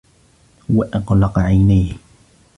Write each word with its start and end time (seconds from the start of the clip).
هو 0.71 0.83
أغلق 0.95 1.39
عينيه. 1.39 1.93